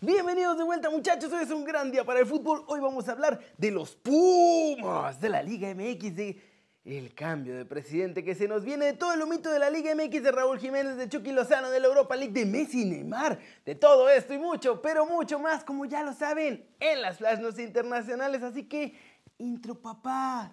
[0.00, 2.62] Bienvenidos de vuelta muchachos, hoy es un gran día para el fútbol.
[2.68, 6.40] Hoy vamos a hablar de los Pumas de la Liga MX, de
[6.84, 9.92] el cambio de presidente que se nos viene, de todo el humito de la Liga
[9.96, 13.74] MX, de Raúl Jiménez, de Chucky Lozano, de la Europa League, de Messi Neymar, de
[13.74, 17.58] todo esto y mucho, pero mucho más, como ya lo saben, en las Flash News
[17.58, 18.44] internacionales.
[18.44, 18.94] Así que,
[19.38, 20.48] intro papá,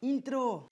[0.00, 0.68] intro.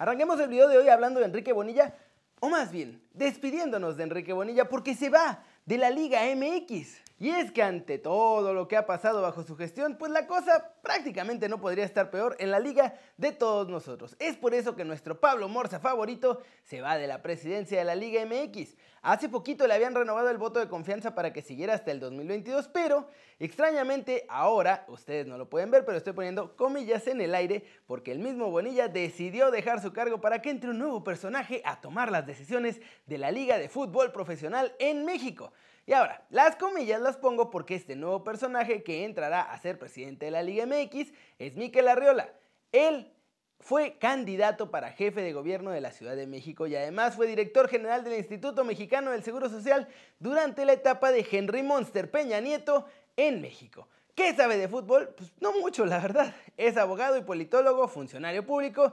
[0.00, 1.94] Arranquemos el video de hoy hablando de Enrique Bonilla,
[2.40, 7.02] o más bien, despidiéndonos de Enrique Bonilla porque se va de la Liga MX.
[7.20, 10.72] Y es que ante todo lo que ha pasado bajo su gestión, pues la cosa
[10.80, 14.16] prácticamente no podría estar peor en la liga de todos nosotros.
[14.18, 17.94] Es por eso que nuestro Pablo Morza favorito se va de la presidencia de la
[17.94, 18.74] Liga MX.
[19.02, 22.68] Hace poquito le habían renovado el voto de confianza para que siguiera hasta el 2022,
[22.68, 27.66] pero extrañamente ahora, ustedes no lo pueden ver, pero estoy poniendo comillas en el aire
[27.84, 31.82] porque el mismo Bonilla decidió dejar su cargo para que entre un nuevo personaje a
[31.82, 35.52] tomar las decisiones de la Liga de Fútbol Profesional en México.
[35.90, 40.26] Y ahora, las comillas las pongo porque este nuevo personaje que entrará a ser presidente
[40.26, 42.32] de la Liga MX es Miquel Arriola.
[42.70, 43.12] Él
[43.58, 47.68] fue candidato para jefe de gobierno de la Ciudad de México y además fue director
[47.68, 49.88] general del Instituto Mexicano del Seguro Social
[50.20, 53.88] durante la etapa de Henry Monster Peña Nieto en México.
[54.14, 55.12] ¿Qué sabe de fútbol?
[55.16, 56.32] Pues no mucho, la verdad.
[56.56, 58.92] Es abogado y politólogo, funcionario público.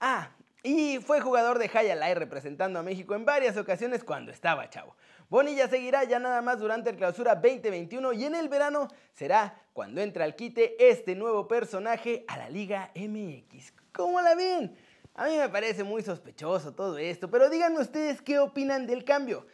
[0.00, 0.30] Ah,
[0.62, 4.96] y fue jugador de Jaya representando a México en varias ocasiones cuando estaba chavo.
[5.28, 10.00] Bonilla seguirá ya nada más durante el clausura 2021 y en el verano será cuando
[10.00, 13.74] entre al quite este nuevo personaje a la Liga MX.
[13.92, 14.74] ¿Cómo la ven?
[15.14, 19.46] A mí me parece muy sospechoso todo esto, pero díganme ustedes qué opinan del cambio.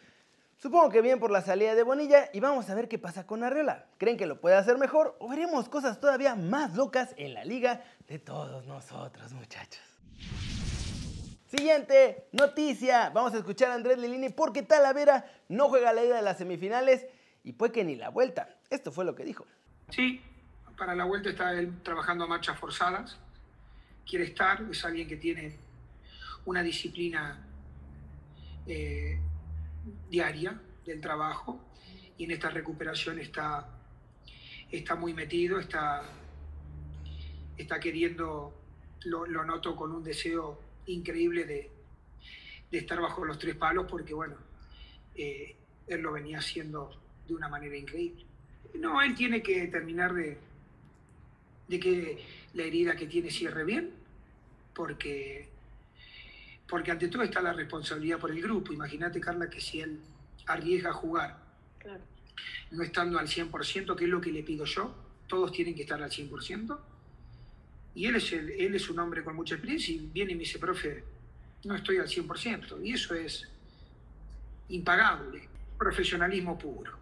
[0.56, 3.42] Supongo que bien por la salida de Bonilla y vamos a ver qué pasa con
[3.42, 3.86] Arriola.
[3.98, 7.82] ¿Creen que lo puede hacer mejor o veremos cosas todavía más locas en la liga
[8.06, 9.82] de todos nosotros, muchachos?
[11.56, 13.10] Siguiente noticia.
[13.10, 17.06] Vamos a escuchar a Andrés Lilini porque Talavera no juega la ida de las semifinales
[17.44, 18.56] y puede que ni la vuelta.
[18.70, 19.46] Esto fue lo que dijo.
[19.90, 20.20] Sí,
[20.76, 23.18] para la vuelta está él trabajando a marchas forzadas.
[24.04, 25.56] Quiere estar, es alguien que tiene
[26.44, 27.46] una disciplina
[28.66, 29.20] eh,
[30.10, 31.60] diaria del trabajo
[32.18, 33.68] y en esta recuperación está,
[34.72, 36.02] está muy metido, está,
[37.56, 38.60] está queriendo,
[39.04, 41.70] lo, lo noto con un deseo increíble de,
[42.70, 44.34] estar bajo los tres palos porque, bueno,
[45.14, 45.54] eh,
[45.86, 46.90] él lo venía haciendo
[47.26, 48.24] de una manera increíble.
[48.74, 50.38] No, él tiene que terminar de,
[51.68, 52.24] de que
[52.54, 53.90] la herida que tiene cierre bien,
[54.74, 55.48] porque,
[56.68, 58.72] porque ante todo está la responsabilidad por el grupo.
[58.72, 60.00] Imagínate, Carla, que si él
[60.46, 61.38] arriesga a jugar,
[62.72, 64.94] no estando al 100%, que es lo que le pido yo,
[65.26, 66.78] todos tienen que estar al 100%,
[67.94, 70.58] y él es, él es un hombre con mucha experiencia y viene y me dice,
[70.58, 71.04] profe,
[71.64, 72.84] no estoy al 100%.
[72.84, 73.48] Y eso es
[74.68, 75.48] impagable.
[75.78, 76.92] Profesionalismo puro.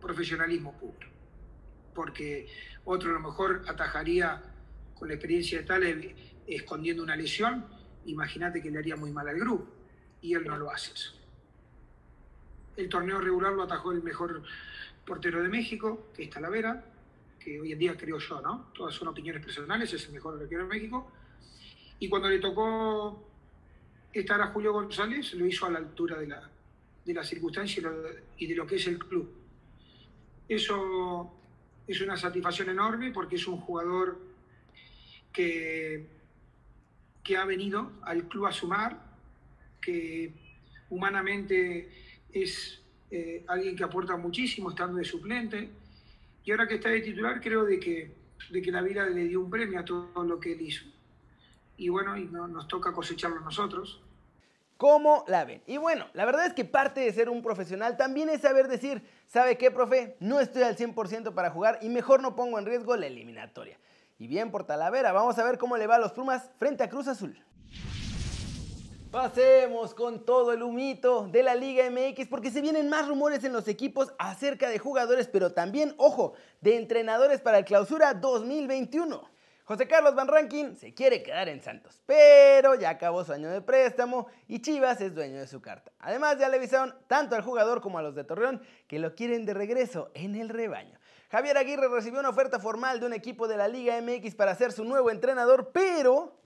[0.00, 1.08] Profesionalismo puro.
[1.94, 2.48] Porque
[2.84, 4.42] otro a lo mejor atajaría
[4.94, 6.14] con la experiencia de tal eh,
[6.46, 7.66] escondiendo una lesión.
[8.06, 9.68] Imagínate que le haría muy mal al grupo.
[10.22, 11.12] Y él no lo hace eso.
[12.76, 14.42] El torneo regular lo atajó el mejor
[15.04, 16.82] portero de México, que es Talavera
[17.42, 18.70] que hoy en día creo yo, ¿no?
[18.74, 21.10] Todas son opiniones personales, es el mejor arquero en México.
[21.98, 23.26] Y cuando le tocó
[24.12, 26.50] estar a Julio González, lo hizo a la altura de la,
[27.04, 27.82] de la circunstancia
[28.36, 29.28] y de lo que es el club.
[30.48, 31.34] Eso
[31.86, 34.18] es una satisfacción enorme porque es un jugador
[35.32, 36.06] que,
[37.24, 38.98] que ha venido al club a sumar,
[39.80, 40.32] que
[40.90, 41.88] humanamente
[42.32, 45.70] es eh, alguien que aporta muchísimo estando de suplente
[46.44, 48.14] y ahora que está de titular, creo de que,
[48.50, 50.84] de que la vida le dio un premio a todo lo que él hizo.
[51.76, 54.02] Y bueno, y no, nos toca cosecharlo nosotros.
[54.76, 55.62] ¿Cómo la ven?
[55.66, 59.02] Y bueno, la verdad es que parte de ser un profesional también es saber decir,
[59.26, 60.16] ¿sabe qué, profe?
[60.20, 63.78] No estoy al 100% para jugar y mejor no pongo en riesgo la eliminatoria.
[64.18, 66.88] Y bien por Talavera, vamos a ver cómo le va a los Pumas frente a
[66.88, 67.38] Cruz Azul.
[69.10, 73.52] Pasemos con todo el humito de la Liga MX porque se vienen más rumores en
[73.52, 79.28] los equipos acerca de jugadores, pero también, ojo, de entrenadores para el clausura 2021.
[79.64, 83.60] José Carlos Van Rankin se quiere quedar en Santos, pero ya acabó su año de
[83.60, 85.90] préstamo y Chivas es dueño de su carta.
[85.98, 89.44] Además ya le avisaron tanto al jugador como a los de Torreón que lo quieren
[89.44, 91.00] de regreso en el rebaño.
[91.32, 94.70] Javier Aguirre recibió una oferta formal de un equipo de la Liga MX para ser
[94.70, 96.39] su nuevo entrenador, pero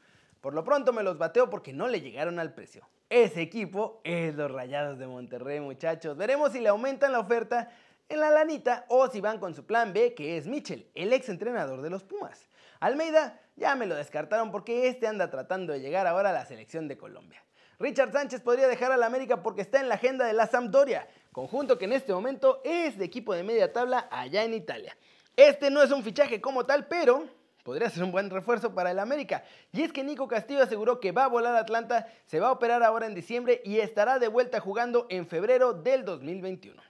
[0.45, 2.87] por lo pronto me los bateo porque no le llegaron al precio.
[3.09, 6.19] Ese equipo es los Rayados de Monterrey, muchachos.
[6.19, 7.71] Veremos si le aumentan la oferta
[8.11, 11.31] en la lanita o si van con su plan B, que es Mitchell, el ex
[11.31, 12.47] entrenador de los Pumas.
[12.79, 16.89] Almeida ya me lo descartaron porque este anda tratando de llegar ahora a la selección
[16.89, 17.43] de Colombia.
[17.79, 21.79] Richard Sánchez podría dejar al América porque está en la agenda de la Sampdoria, conjunto
[21.79, 24.95] que en este momento es de equipo de media tabla allá en Italia.
[25.37, 27.31] Este no es un fichaje como tal, pero
[27.65, 29.43] podría ser un buen refuerzo para el América.
[29.73, 32.53] Y es que Nico Castillo aseguró que va a volar a Atlanta, se va a
[32.53, 36.81] operar ahora en diciembre y estará de vuelta jugando en febrero del 2021.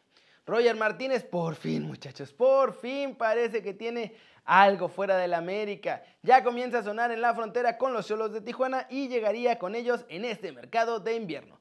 [0.47, 6.03] Roger Martínez, por fin muchachos, por fin parece que tiene algo fuera del América.
[6.23, 9.75] Ya comienza a sonar en la frontera con los Cholos de Tijuana y llegaría con
[9.75, 11.59] ellos en este mercado de invierno.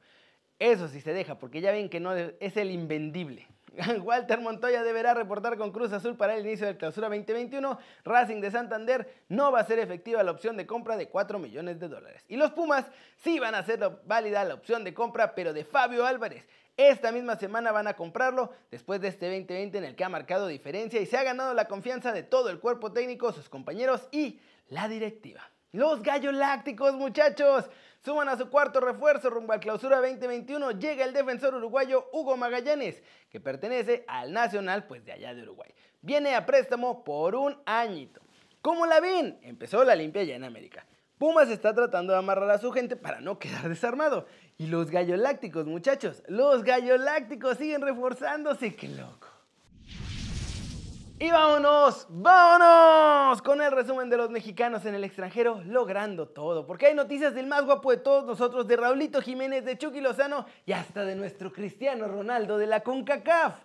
[0.60, 3.48] Eso sí se deja, porque ya ven que no es el invendible.
[4.04, 7.80] Walter Montoya deberá reportar con Cruz Azul para el inicio del clausura 2021.
[8.04, 11.80] Racing de Santander no va a ser efectiva la opción de compra de 4 millones
[11.80, 12.24] de dólares.
[12.28, 12.86] Y los Pumas
[13.18, 16.48] sí van a hacer válida la opción de compra, pero de Fabio Álvarez.
[16.78, 20.48] Esta misma semana van a comprarlo después de este 2020 en el que ha marcado
[20.48, 24.40] diferencia y se ha ganado la confianza de todo el cuerpo técnico, sus compañeros y
[24.70, 25.42] la directiva.
[25.72, 27.70] Los gallos lácticos, muchachos.
[28.04, 30.72] Suman a su cuarto refuerzo rumbo al clausura 2021.
[30.72, 35.74] Llega el defensor uruguayo Hugo Magallanes, que pertenece al Nacional, pues de allá de Uruguay.
[36.02, 38.22] Viene a préstamo por un añito.
[38.62, 39.40] ¿Cómo la ven?
[39.42, 40.86] Empezó la limpia ya en América.
[41.18, 44.28] Pumas está tratando de amarrar a su gente para no quedar desarmado.
[44.58, 48.76] Y los gallos lácticos, muchachos, los gallos lácticos siguen reforzándose.
[48.76, 49.33] ¡Qué loco!
[51.24, 56.68] Y vámonos, vámonos con el resumen de los mexicanos en el extranjero logrando todo.
[56.68, 60.46] Porque hay noticias del más guapo de todos nosotros, de Raulito Jiménez, de Chucky Lozano
[60.66, 63.56] y hasta de nuestro Cristiano Ronaldo de la CONCACAF.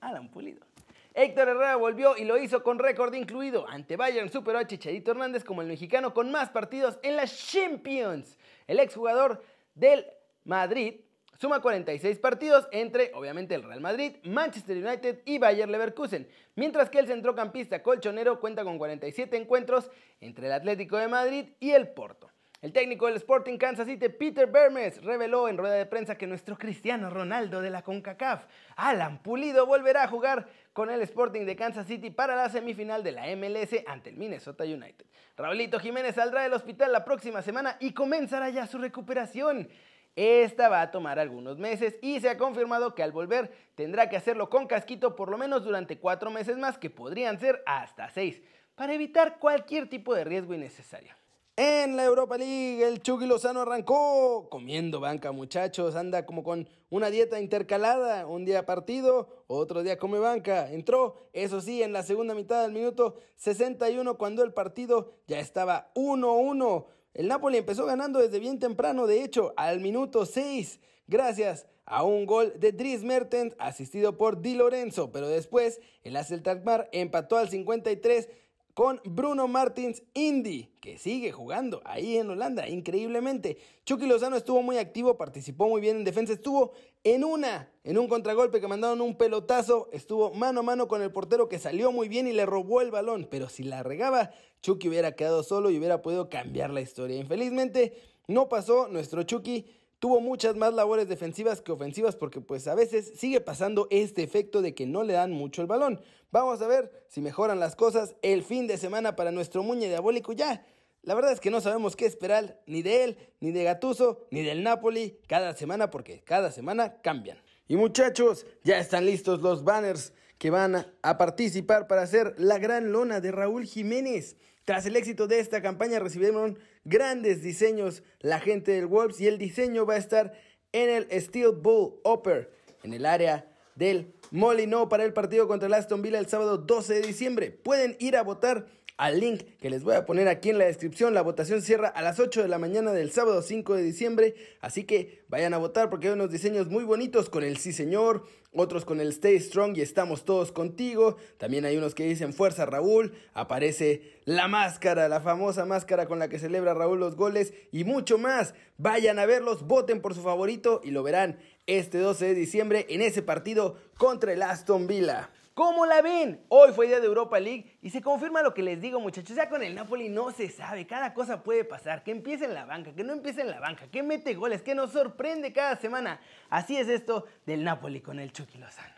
[0.00, 0.66] Alan Pulido.
[1.14, 3.68] Héctor Herrera volvió y lo hizo con récord incluido.
[3.68, 8.36] Ante Bayern superó a Chicharito Hernández como el mexicano con más partidos en la Champions.
[8.66, 9.44] El exjugador
[9.76, 10.06] del
[10.42, 11.02] Madrid
[11.38, 16.98] Suma 46 partidos entre, obviamente, el Real Madrid, Manchester United y Bayer Leverkusen, mientras que
[16.98, 19.90] el centrocampista colchonero cuenta con 47 encuentros
[20.20, 22.30] entre el Atlético de Madrid y el Porto.
[22.62, 26.56] El técnico del Sporting Kansas City, Peter Bermes, reveló en rueda de prensa que nuestro
[26.56, 28.46] Cristiano Ronaldo de la CONCACAF,
[28.76, 33.12] Alan Pulido, volverá a jugar con el Sporting de Kansas City para la semifinal de
[33.12, 35.04] la MLS ante el Minnesota United.
[35.36, 39.68] Raulito Jiménez saldrá del hospital la próxima semana y comenzará ya su recuperación.
[40.16, 44.16] Esta va a tomar algunos meses y se ha confirmado que al volver tendrá que
[44.16, 48.40] hacerlo con casquito por lo menos durante cuatro meses más, que podrían ser hasta seis,
[48.74, 51.12] para evitar cualquier tipo de riesgo innecesario.
[51.58, 55.96] En la Europa League, el Chucky Lozano arrancó comiendo banca, muchachos.
[55.96, 58.26] Anda como con una dieta intercalada.
[58.26, 60.70] Un día partido, otro día come banca.
[60.70, 65.90] Entró, eso sí, en la segunda mitad del minuto 61, cuando el partido ya estaba
[65.94, 66.84] 1-1.
[67.16, 72.26] El Napoli empezó ganando desde bien temprano, de hecho, al minuto 6, gracias a un
[72.26, 78.28] gol de Dries Mertens asistido por Di Lorenzo, pero después el Aceltakmar empató al 53
[78.76, 83.56] con Bruno Martins Indy, que sigue jugando ahí en Holanda, increíblemente.
[83.86, 88.06] Chucky Lozano estuvo muy activo, participó muy bien en defensa, estuvo en una, en un
[88.06, 92.10] contragolpe que mandaron un pelotazo, estuvo mano a mano con el portero que salió muy
[92.10, 95.78] bien y le robó el balón, pero si la regaba, Chucky hubiera quedado solo y
[95.78, 97.16] hubiera podido cambiar la historia.
[97.16, 97.94] Infelizmente,
[98.28, 99.64] no pasó, nuestro Chucky
[99.98, 104.62] tuvo muchas más labores defensivas que ofensivas porque pues a veces sigue pasando este efecto
[104.62, 106.00] de que no le dan mucho el balón.
[106.30, 110.32] Vamos a ver si mejoran las cosas el fin de semana para nuestro muñe diabólico
[110.32, 110.66] ya.
[111.02, 114.42] La verdad es que no sabemos qué esperar ni de él, ni de Gatuso, ni
[114.42, 117.38] del Napoli cada semana porque cada semana cambian.
[117.68, 122.92] Y muchachos, ya están listos los banners que van a participar para hacer la gran
[122.92, 124.36] lona de Raúl Jiménez.
[124.66, 129.38] Tras el éxito de esta campaña recibieron grandes diseños la gente del Wolves y el
[129.38, 130.32] diseño va a estar
[130.72, 132.50] en el Steel Bull Upper,
[132.82, 136.94] en el área del Molino para el partido contra el Aston Villa el sábado 12
[136.94, 137.52] de diciembre.
[137.52, 138.66] Pueden ir a votar
[138.96, 141.14] al link que les voy a poner aquí en la descripción.
[141.14, 144.84] La votación cierra a las 8 de la mañana del sábado 5 de diciembre, así
[144.84, 148.84] que vayan a votar porque hay unos diseños muy bonitos con el sí señor, otros
[148.84, 151.16] con el Stay Strong y estamos todos contigo.
[151.38, 156.28] También hay unos que dicen Fuerza Raúl, aparece la máscara, la famosa máscara con la
[156.28, 158.54] que celebra Raúl los goles y mucho más.
[158.78, 163.02] Vayan a verlos, voten por su favorito y lo verán este 12 de diciembre en
[163.02, 165.30] ese partido contra el Aston Villa.
[165.56, 166.44] ¿Cómo la ven?
[166.50, 169.48] Hoy fue día de Europa League y se confirma lo que les digo muchachos, ya
[169.48, 172.94] con el Napoli no se sabe, cada cosa puede pasar, que empiece en la banca,
[172.94, 176.20] que no empiece en la banca, que mete goles, que nos sorprende cada semana.
[176.50, 178.96] Así es esto del Napoli con el Chucky Lozano.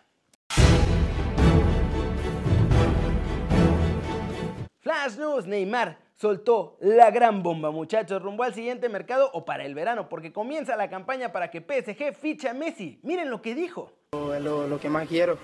[4.81, 9.77] Flash News, Neymar soltó la gran bomba, muchachos, rumbo al siguiente mercado o para el
[9.77, 12.99] verano, porque comienza la campaña para que PSG fiche a Messi.
[13.05, 13.93] Miren lo que dijo.
[14.11, 15.39] Lo, lo que más quiero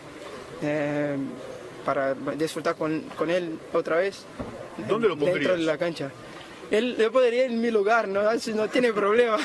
[0.62, 1.16] eh,
[1.84, 4.24] para disfrutar con, con, él otra vez.
[4.88, 5.40] ¿Dónde lo pondrías?
[5.40, 6.10] Dentro de la cancha.
[6.70, 8.22] él, yo podría ir en mi lugar, ¿no?
[8.22, 9.38] no tiene problema.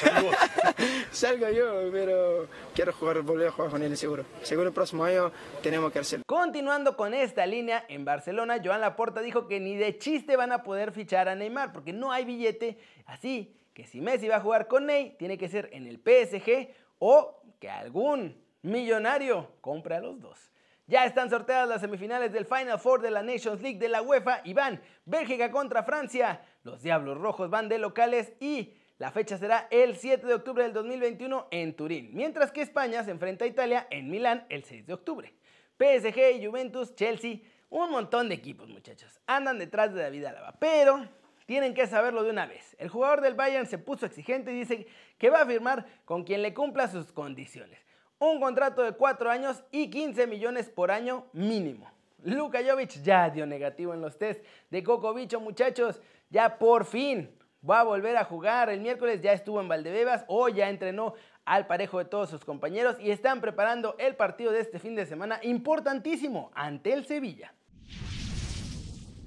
[1.11, 4.25] Salgo yo, pero quiero jugar, volver a jugar con él seguro.
[4.43, 6.23] Seguro el próximo año tenemos que hacerlo.
[6.25, 10.63] Continuando con esta línea, en Barcelona, Joan Laporta dijo que ni de chiste van a
[10.63, 12.77] poder fichar a Neymar porque no hay billete.
[13.05, 16.69] Así que si Messi va a jugar con Ney, tiene que ser en el PSG
[16.99, 20.51] o que algún millonario compre a los dos.
[20.89, 24.41] Ya están sorteadas las semifinales del Final Four de la Nations League de la UEFA
[24.43, 26.41] y van Bélgica contra Francia.
[26.63, 30.73] Los Diablos Rojos van de locales y la fecha será el 7 de octubre del
[30.73, 34.93] 2021 en Turín, mientras que España se enfrenta a Italia en Milán el 6 de
[34.93, 35.31] octubre.
[35.77, 41.07] PSG, Juventus, Chelsea, un montón de equipos muchachos, andan detrás de David Álava, pero
[41.45, 42.75] tienen que saberlo de una vez.
[42.79, 44.87] El jugador del Bayern se puso exigente y dice
[45.19, 47.79] que va a firmar con quien le cumpla sus condiciones
[48.19, 51.89] un contrato de 4 años y 15 millones por año mínimo.
[52.23, 56.01] Luka Jovic ya dio negativo en los test de Coco Bicho, muchachos.
[56.29, 57.33] Ya por fin
[57.67, 58.69] va a volver a jugar.
[58.69, 61.13] El miércoles ya estuvo en Valdebebas, o ya entrenó
[61.45, 65.05] al parejo de todos sus compañeros y están preparando el partido de este fin de
[65.05, 67.53] semana importantísimo ante el Sevilla.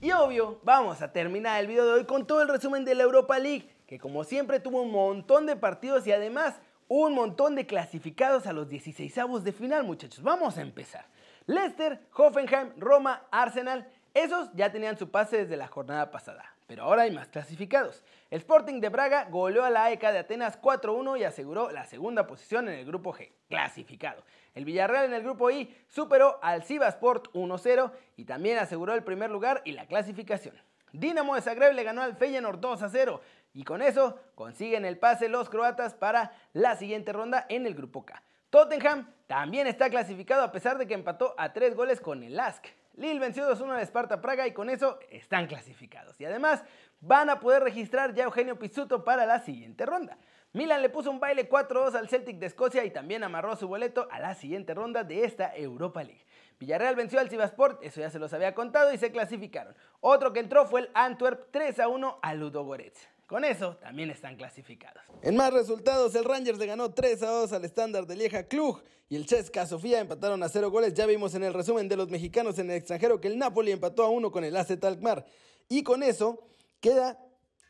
[0.02, 3.04] Y obvio, vamos a terminar el video de hoy con todo el resumen de la
[3.04, 6.60] Europa League, que como siempre tuvo un montón de partidos y además
[6.94, 10.22] un montón de clasificados a los 16 de final, muchachos.
[10.22, 11.06] Vamos a empezar.
[11.46, 17.04] Leicester, Hoffenheim, Roma, Arsenal, esos ya tenían su pase desde la jornada pasada, pero ahora
[17.04, 18.04] hay más clasificados.
[18.30, 22.26] El Sporting de Braga goleó a la AEK de Atenas 4-1 y aseguró la segunda
[22.26, 24.22] posición en el grupo G, clasificado.
[24.54, 29.30] El Villarreal en el grupo I superó al Sivasport 1-0 y también aseguró el primer
[29.30, 30.54] lugar y la clasificación.
[30.92, 33.20] Dinamo de Zagreb le ganó al Feyenoord 2-0.
[33.54, 38.04] Y con eso consiguen el pase los croatas para la siguiente ronda en el grupo
[38.04, 38.22] K.
[38.50, 42.66] Tottenham también está clasificado a pesar de que empató a tres goles con el Lask.
[42.96, 46.20] Lille venció 2-1 al Sparta Praga y con eso están clasificados.
[46.20, 46.62] Y además
[47.00, 50.18] van a poder registrar ya Eugenio Pizzuto para la siguiente ronda.
[50.52, 54.06] Milan le puso un baile 4-2 al Celtic de Escocia y también amarró su boleto
[54.10, 56.26] a la siguiente ronda de esta Europa League.
[56.62, 59.74] Villarreal venció al Sivasport, eso ya se los había contado y se clasificaron.
[60.00, 63.00] Otro que entró fue el Antwerp 3-1 al Ludogorets.
[63.26, 65.02] Con eso también están clasificados.
[65.22, 68.80] En más resultados, el Rangers le ganó 3 a 2 al estándar de Lieja Klug
[69.08, 70.94] y el Cheska Sofía empataron a 0 goles.
[70.94, 74.04] Ya vimos en el resumen de los mexicanos en el extranjero que el Napoli empató
[74.04, 75.26] a 1 con el AZ Alkmaar.
[75.68, 76.46] Y con eso
[76.80, 77.18] queda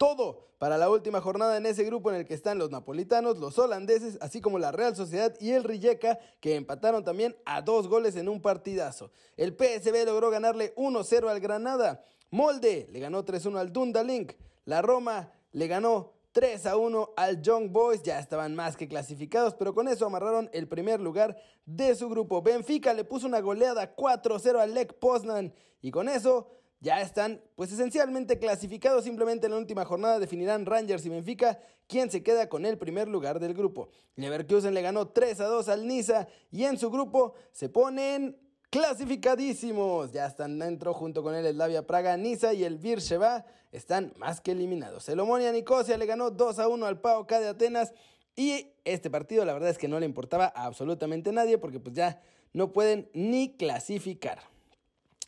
[0.03, 3.57] todo para la última jornada en ese grupo en el que están los napolitanos, los
[3.57, 8.17] holandeses, así como la Real Sociedad y el Rijeka, que empataron también a dos goles
[8.17, 9.13] en un partidazo.
[9.37, 12.03] El PSB logró ganarle 1-0 al Granada.
[12.33, 14.33] Molde le ganó 3-1 al Dundalink.
[14.65, 19.55] La Roma le ganó 3 a 1 al Young Boys, ya estaban más que clasificados,
[19.55, 22.43] pero con eso amarraron el primer lugar de su grupo.
[22.43, 26.51] Benfica le puso una goleada 4-0 al Lech Poznan y con eso
[26.83, 29.05] ya están pues esencialmente clasificados.
[29.05, 33.09] Simplemente en la última jornada definirán Rangers y Benfica quién se queda con el primer
[33.09, 33.89] lugar del grupo.
[34.17, 38.37] Leverkusen le ganó 3 a 2 al Niza y en su grupo se ponen
[38.69, 40.11] clasificadísimos.
[40.11, 44.51] Ya están dentro junto con el Slavia Praga, Niza y el Virsheva están más que
[44.51, 45.09] eliminados.
[45.09, 47.95] El Omonia Nicosia le ganó 2 a 1 al PAOK de Atenas
[48.35, 51.95] y este partido la verdad es que no le importaba a absolutamente nadie porque pues
[51.95, 52.21] ya
[52.53, 54.52] no pueden ni clasificar.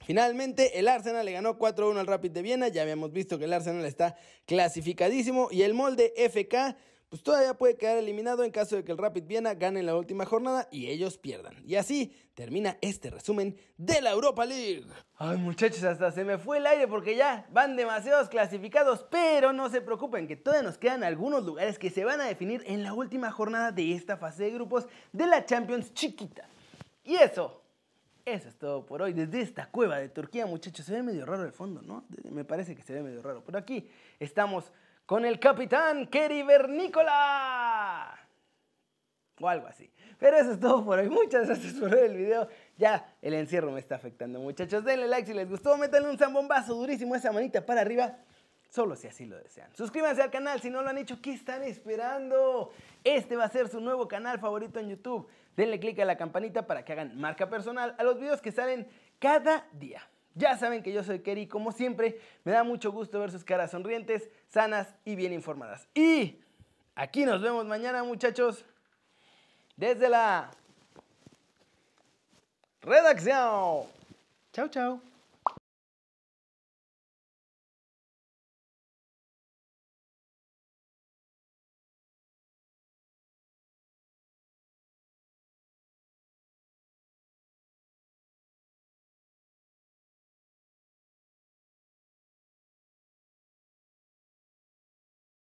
[0.05, 2.69] Finalmente, el Arsenal le ganó 4-1 al Rapid de Viena.
[2.69, 5.49] Ya habíamos visto que el Arsenal está clasificadísimo.
[5.51, 6.77] Y el molde FK
[7.15, 10.27] pues todavía puede quedar eliminado en caso de que el Rapid Viena gane la última
[10.27, 11.55] jornada y ellos pierdan.
[11.65, 14.85] Y así termina este resumen de la Europa League.
[15.17, 19.71] Ay muchachos, hasta se me fue el aire porque ya van demasiados clasificados, pero no
[19.71, 22.93] se preocupen que todavía nos quedan algunos lugares que se van a definir en la
[22.95, 26.49] última jornada de esta fase de grupos de la Champions chiquita.
[27.05, 27.64] Y eso
[28.25, 30.87] eso es todo por hoy desde esta cueva de Turquía, muchachos.
[30.87, 32.05] Se ve medio raro el fondo, ¿no?
[32.31, 33.43] Me parece que se ve medio raro.
[33.45, 33.89] Pero aquí
[34.19, 34.73] estamos
[35.07, 38.19] con el capitán Kerry Vernícola.
[39.41, 39.91] O algo así.
[40.19, 41.11] Pero eso es todo por hoy.
[41.11, 42.49] Muchas gracias por ver el video.
[42.79, 44.85] Ya el encierro me está afectando, muchachos.
[44.85, 45.77] Denle like si les gustó.
[45.77, 48.17] Métanle un zambombazo durísimo esa manita para arriba.
[48.71, 49.75] Solo si así lo desean.
[49.77, 51.21] Suscríbanse al canal si no lo han hecho.
[51.21, 52.73] ¿Qué están esperando?
[53.05, 55.29] Este va a ser su nuevo canal favorito en YouTube.
[55.57, 58.89] Denle click a la campanita para que hagan marca personal a los videos que salen
[59.19, 60.03] cada día.
[60.35, 63.71] Ya saben que yo soy Kerry, como siempre, me da mucho gusto ver sus caras
[63.71, 65.89] sonrientes, sanas y bien informadas.
[65.95, 66.41] Y
[66.97, 68.65] aquí nos vemos mañana, muchachos,
[69.77, 70.51] desde la
[72.83, 73.87] redacción.
[74.53, 75.14] Chao, chao.